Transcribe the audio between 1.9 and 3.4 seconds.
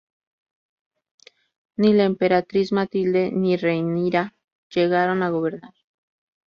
la emperatriz Matilde